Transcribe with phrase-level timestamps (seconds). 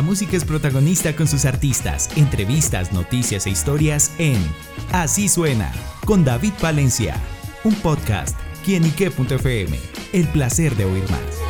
[0.00, 4.38] La música es protagonista con sus artistas, entrevistas, noticias e historias en
[4.92, 5.70] Así suena
[6.06, 7.20] con David Valencia,
[7.64, 8.34] un podcast
[8.64, 9.78] quienique.fm.
[10.14, 11.40] El placer de oír más.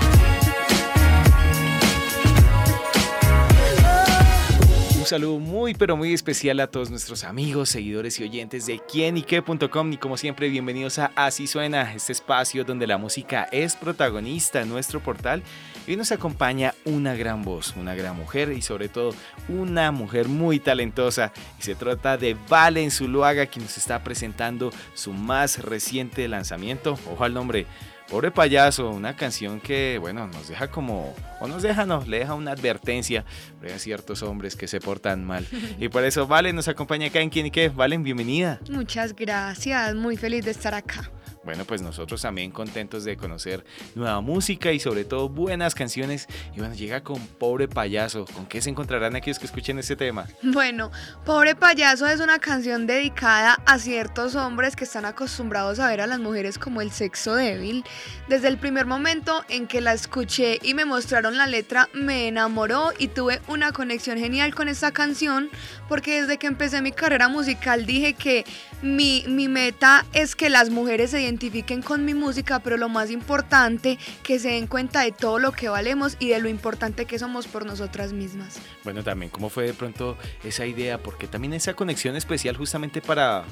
[5.11, 9.97] saludo muy pero muy especial a todos nuestros amigos, seguidores y oyentes de quienique.com y
[9.97, 15.01] como siempre bienvenidos a Así Suena, este espacio donde la música es protagonista en nuestro
[15.01, 15.43] portal
[15.87, 19.15] y nos acompaña una gran voz, una gran mujer y sobre todo
[19.49, 25.13] una mujer muy talentosa y se trata de Valen Zuluaga quien nos está presentando su
[25.13, 27.67] más reciente lanzamiento, ojo al nombre,
[28.11, 32.35] Pobre payaso, una canción que, bueno, nos deja como, o nos deja, no, le deja
[32.35, 33.25] una advertencia,
[33.63, 35.47] hay ciertos hombres que se portan mal.
[35.79, 37.69] Y por eso Valen nos acompaña acá en Quién y qué.
[37.69, 38.59] Valen, bienvenida.
[38.69, 41.09] Muchas gracias, muy feliz de estar acá.
[41.43, 46.27] Bueno, pues nosotros también contentos de conocer nueva música y sobre todo buenas canciones.
[46.55, 48.27] Y bueno, llega con Pobre Payaso.
[48.27, 50.27] ¿Con qué se encontrarán aquellos que escuchen este tema?
[50.43, 50.91] Bueno,
[51.25, 56.07] Pobre Payaso es una canción dedicada a ciertos hombres que están acostumbrados a ver a
[56.07, 57.85] las mujeres como el sexo débil.
[58.29, 62.93] Desde el primer momento en que la escuché y me mostraron la letra, me enamoró
[62.99, 65.49] y tuve una conexión genial con esta canción
[65.89, 68.45] porque desde que empecé mi carrera musical dije que
[68.83, 73.11] mi, mi meta es que las mujeres se identifiquen con mi música, pero lo más
[73.11, 77.19] importante, que se den cuenta de todo lo que valemos y de lo importante que
[77.19, 78.59] somos por nosotras mismas.
[78.85, 80.99] Bueno, también, ¿cómo fue de pronto esa idea?
[80.99, 83.45] Porque también esa conexión especial justamente para,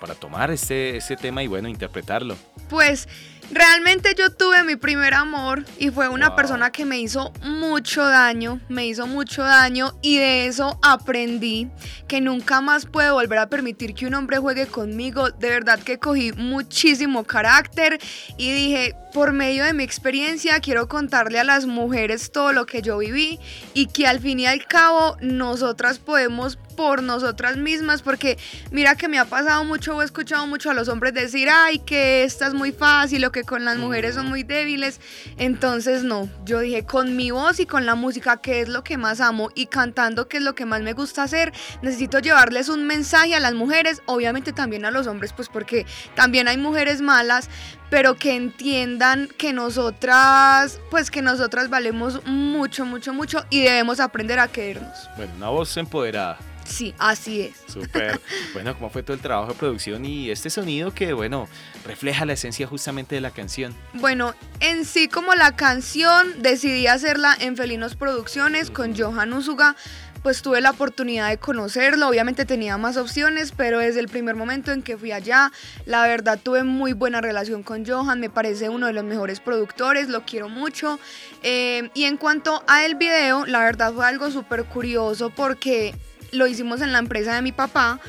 [0.00, 2.36] para tomar este, este tema y bueno, interpretarlo.
[2.68, 3.08] Pues
[3.52, 8.60] Realmente yo tuve mi primer amor y fue una persona que me hizo mucho daño,
[8.68, 11.68] me hizo mucho daño y de eso aprendí
[12.06, 15.30] que nunca más puedo volver a permitir que un hombre juegue conmigo.
[15.30, 17.98] De verdad que cogí muchísimo carácter
[18.36, 22.82] y dije, por medio de mi experiencia quiero contarle a las mujeres todo lo que
[22.82, 23.38] yo viví
[23.74, 28.38] y que al fin y al cabo nosotras podemos por nosotras mismas, porque
[28.70, 31.78] mira que me ha pasado mucho o he escuchado mucho a los hombres decir, ay,
[31.80, 35.00] que esta es muy fácil o que con las mujeres son muy débiles.
[35.36, 38.96] Entonces no, yo dije, con mi voz y con la música, que es lo que
[38.96, 41.52] más amo, y cantando, que es lo que más me gusta hacer,
[41.82, 46.48] necesito llevarles un mensaje a las mujeres, obviamente también a los hombres, pues porque también
[46.48, 47.48] hay mujeres malas,
[47.90, 54.38] pero que entiendan que nosotras, pues que nosotras valemos mucho, mucho, mucho y debemos aprender
[54.38, 55.10] a querernos.
[55.16, 56.38] Bueno, una voz empoderada.
[56.70, 57.56] Sí, así es.
[57.66, 58.20] Súper.
[58.54, 61.48] bueno, ¿cómo fue todo el trabajo de producción y este sonido que, bueno,
[61.84, 63.74] refleja la esencia justamente de la canción?
[63.94, 69.74] Bueno, en sí como la canción decidí hacerla en Felinos Producciones con Johan Usuga
[70.22, 74.72] pues tuve la oportunidad de conocerlo, obviamente tenía más opciones, pero desde el primer momento
[74.72, 75.52] en que fui allá,
[75.86, 80.08] la verdad tuve muy buena relación con Johan, me parece uno de los mejores productores,
[80.08, 80.98] lo quiero mucho.
[81.42, 85.94] Eh, y en cuanto a el video, la verdad fue algo súper curioso porque
[86.32, 88.00] lo hicimos en la empresa de mi papá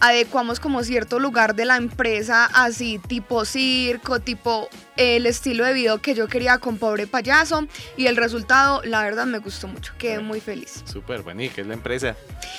[0.00, 4.68] adecuamos como cierto lugar de la empresa, así tipo circo, tipo
[5.00, 7.66] el estilo de video que yo quería con Pobre Payaso
[7.96, 9.94] y el resultado, la verdad, me gustó mucho.
[9.96, 10.84] Quedé muy feliz.
[10.84, 12.16] Súper, bueno, ¿y qué es la empresa?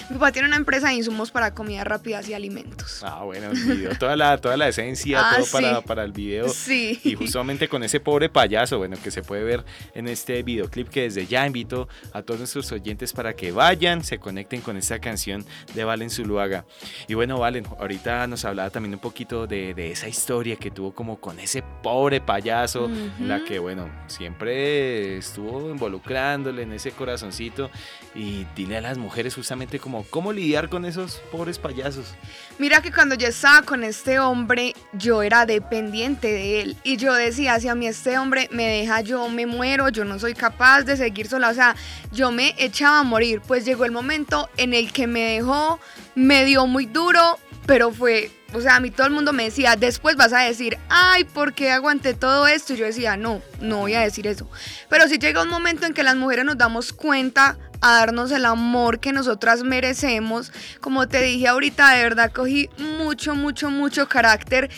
[0.09, 3.03] Mi papá tiene una empresa de insumos para comidas rápidas y alimentos.
[3.03, 6.49] Ah, bueno, el video, toda la, toda la esencia, ah, todo para, para, el video.
[6.49, 6.99] Sí.
[7.03, 9.63] Y justamente con ese pobre payaso, bueno, que se puede ver
[9.93, 14.17] en este videoclip que desde ya invito a todos nuestros oyentes para que vayan, se
[14.17, 16.65] conecten con esta canción de Valen Zuluaga.
[17.07, 20.91] Y bueno, Valen, ahorita nos hablaba también un poquito de, de esa historia que tuvo
[20.91, 27.69] como con ese pobre payaso payaso, la que, bueno, siempre estuvo involucrándole en ese corazoncito
[28.15, 32.15] y dile a las mujeres justamente como cómo lidiar con esos pobres payasos.
[32.57, 37.13] Mira que cuando yo estaba con este hombre, yo era dependiente de él y yo
[37.13, 40.83] decía, si a mí este hombre me deja, yo me muero, yo no soy capaz
[40.83, 41.75] de seguir sola, o sea,
[42.13, 45.81] yo me echaba a morir, pues llegó el momento en el que me dejó,
[46.15, 49.75] me dio muy duro, pero fue o sea, a mí todo el mundo me decía,
[49.75, 52.73] después vas a decir, ay, ¿por qué aguanté todo esto?
[52.73, 54.47] Y yo decía, no, no voy a decir eso.
[54.89, 58.45] Pero sí llega un momento en que las mujeres nos damos cuenta a darnos el
[58.45, 60.51] amor que nosotras merecemos.
[60.79, 64.69] Como te dije ahorita, de verdad cogí mucho, mucho, mucho carácter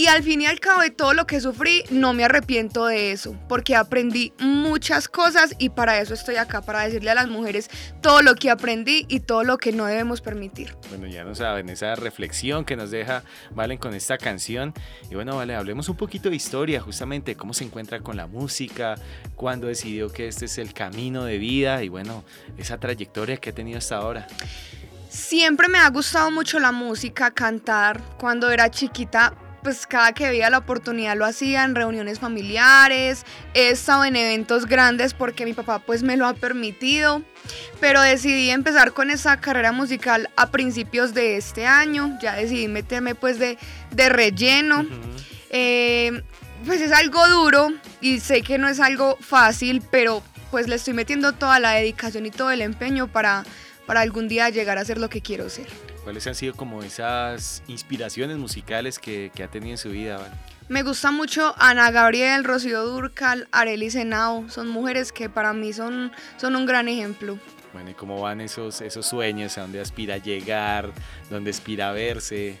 [0.00, 3.12] y al fin y al cabo de todo lo que sufrí, no me arrepiento de
[3.12, 7.68] eso, porque aprendí muchas cosas y para eso estoy acá, para decirle a las mujeres
[8.00, 10.74] todo lo que aprendí y todo lo que no debemos permitir.
[10.88, 14.72] Bueno, ya no saben, esa reflexión que nos deja Valen con esta canción.
[15.10, 18.94] Y bueno, vale, hablemos un poquito de historia, justamente cómo se encuentra con la música,
[19.36, 22.24] cuándo decidió que este es el camino de vida y bueno,
[22.56, 24.26] esa trayectoria que ha tenido hasta ahora.
[25.10, 28.00] Siempre me ha gustado mucho la música, cantar.
[28.16, 33.24] Cuando era chiquita pues cada que veía la oportunidad lo hacía en reuniones familiares,
[33.54, 37.22] he estado en eventos grandes porque mi papá pues me lo ha permitido,
[37.80, 43.14] pero decidí empezar con esa carrera musical a principios de este año, ya decidí meterme
[43.14, 43.58] pues de,
[43.90, 44.86] de relleno.
[45.50, 46.22] Eh,
[46.64, 47.68] pues es algo duro
[48.00, 52.26] y sé que no es algo fácil, pero pues le estoy metiendo toda la dedicación
[52.26, 53.44] y todo el empeño para,
[53.90, 55.66] para algún día llegar a ser lo que quiero ser.
[56.04, 60.32] ¿Cuáles han sido como esas inspiraciones musicales que, ha tenido en su vida?
[60.68, 64.48] Me gusta mucho Ana Gabriel, Rocío Durcal, Arely Senao.
[64.48, 67.36] Son mujeres que para mí son, son un gran ejemplo.
[67.72, 69.58] Bueno, ¿y cómo van esos, esos sueños?
[69.58, 70.92] ¿A dónde aspira llegar?
[71.28, 72.60] ¿Dónde aspira a verse?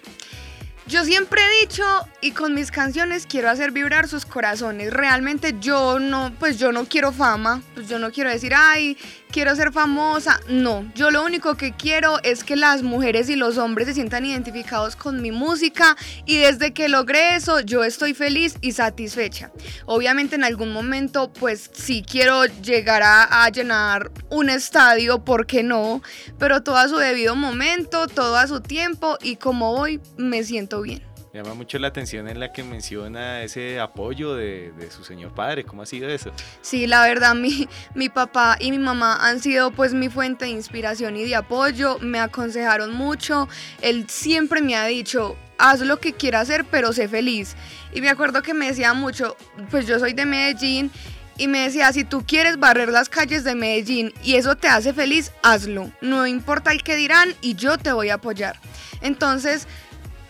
[0.90, 1.84] Yo siempre he dicho
[2.20, 4.92] y con mis canciones quiero hacer vibrar sus corazones.
[4.92, 8.98] Realmente yo no, pues yo no quiero fama, pues yo no quiero decir, ay,
[9.30, 10.40] quiero ser famosa.
[10.48, 14.26] No, yo lo único que quiero es que las mujeres y los hombres se sientan
[14.26, 15.96] identificados con mi música
[16.26, 19.50] y desde que logré eso yo estoy feliz y satisfecha.
[19.86, 26.02] Obviamente en algún momento pues sí quiero llegar a, llenar un estadio, ¿por qué no?
[26.38, 30.82] Pero todo a su debido momento, todo a su tiempo y como hoy me siento
[30.82, 31.09] bien.
[31.32, 35.62] Me llama mucho la atención en la que menciona ese apoyo de, su señor padre.
[35.62, 36.32] ¿Cómo ha sido eso?
[36.60, 40.50] Sí, la verdad, mi, mi papá y mi mamá han sido pues mi fuente de
[40.50, 41.98] inspiración y de apoyo.
[42.00, 43.48] Me aconsejaron mucho.
[43.80, 47.54] Él siempre me ha dicho, haz lo que quieras hacer, pero sé feliz.
[47.92, 49.36] Y me acuerdo que me decía mucho,
[49.70, 50.90] pues yo soy de Medellín.
[51.36, 54.92] Y me decía, si tú quieres barrer las calles de Medellín y eso te hace
[54.92, 55.90] feliz, hazlo.
[56.00, 58.60] No importa el que dirán y yo te voy a apoyar.
[59.00, 59.66] Entonces,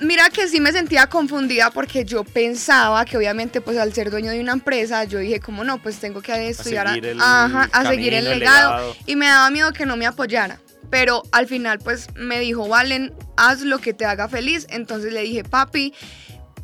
[0.00, 4.30] Mira que sí me sentía confundida porque yo pensaba que obviamente pues al ser dueño
[4.30, 7.84] de una empresa yo dije como no pues tengo que estudiar a seguir el, a
[7.86, 10.58] seguir el legado, y me daba miedo que no me apoyara.
[10.88, 15.20] Pero al final pues me dijo Valen haz lo que te haga feliz entonces le
[15.20, 15.94] dije papi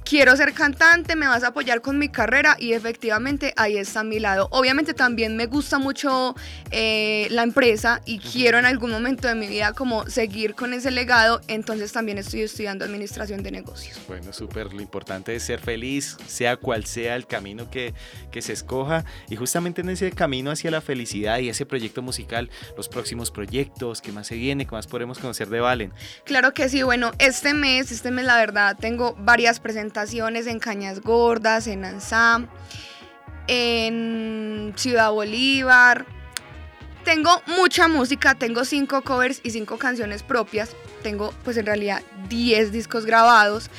[0.09, 4.05] quiero ser cantante, me vas a apoyar con mi carrera y efectivamente ahí está a
[4.05, 4.47] mi lado.
[4.53, 6.37] Obviamente también me gusta mucho
[6.71, 10.93] eh, la empresa y quiero en algún momento de mi vida como seguir con ese
[10.93, 14.01] legado, entonces también estoy estudiando administración de negocios.
[14.07, 17.93] Bueno, súper, lo importante es ser feliz, sea cual sea el camino que,
[18.31, 22.49] que se escoja y justamente en ese camino hacia la felicidad y ese proyecto musical,
[22.77, 25.93] los próximos proyectos, qué más se viene, qué más podremos conocer de Valen.
[26.25, 31.01] Claro que sí, bueno, este mes, este mes la verdad tengo varias presentaciones en Cañas
[31.01, 32.49] Gordas, en Ansam,
[33.49, 36.05] en Ciudad Bolívar.
[37.03, 40.77] Tengo mucha música, tengo cinco covers y cinco canciones propias.
[41.03, 43.71] Tengo pues en realidad 10 discos grabados.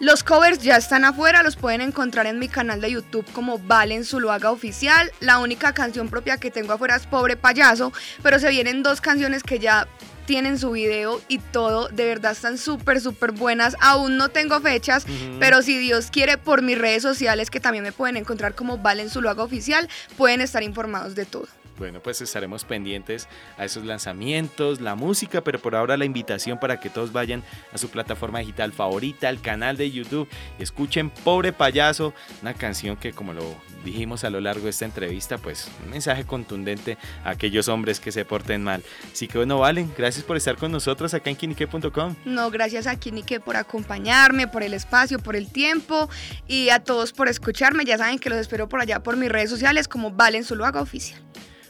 [0.00, 4.04] Los covers ya están afuera, los pueden encontrar en mi canal de YouTube como Valen
[4.04, 5.12] Zuluaga Oficial.
[5.20, 9.42] La única canción propia que tengo afuera es Pobre Payaso, pero se vienen dos canciones
[9.42, 9.88] que ya
[10.24, 13.76] tienen su video y todo, de verdad están súper, súper buenas.
[13.80, 15.06] Aún no tengo fechas,
[15.38, 19.10] pero si Dios quiere, por mis redes sociales, que también me pueden encontrar como Valen
[19.10, 21.46] Zuluaga Oficial, pueden estar informados de todo.
[21.76, 23.28] Bueno, pues estaremos pendientes
[23.58, 27.42] a esos lanzamientos, la música, pero por ahora la invitación para que todos vayan
[27.72, 30.28] a su plataforma digital favorita, al canal de YouTube
[30.58, 33.42] y escuchen Pobre Payaso, una canción que como lo
[33.84, 38.12] dijimos a lo largo de esta entrevista, pues un mensaje contundente a aquellos hombres que
[38.12, 38.84] se porten mal.
[39.12, 42.14] Así que bueno, Valen, gracias por estar con nosotros acá en Kinique.com.
[42.24, 46.08] No, gracias a Kinique por acompañarme, por el espacio, por el tiempo
[46.46, 47.84] y a todos por escucharme.
[47.84, 51.20] Ya saben que los espero por allá por mis redes sociales como Valen Zuluaga Oficial.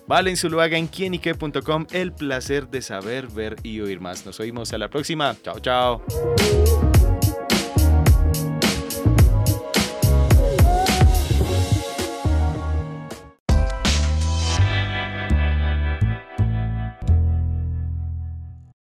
[0.06, 1.86] Valen Zuluaga en quienique.com.
[1.91, 4.27] El placer de saber, ver y oír más.
[4.27, 5.34] Nos oímos a la próxima.
[5.43, 6.05] Chao, chao.